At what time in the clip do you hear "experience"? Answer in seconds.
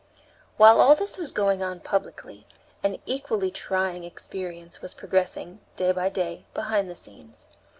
4.03-4.81